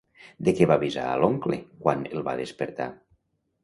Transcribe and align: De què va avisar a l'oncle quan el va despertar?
De 0.47 0.53
què 0.59 0.67
va 0.71 0.77
avisar 0.81 1.05
a 1.11 1.21
l'oncle 1.25 1.61
quan 1.85 2.05
el 2.15 2.29
va 2.31 2.39
despertar? 2.45 2.93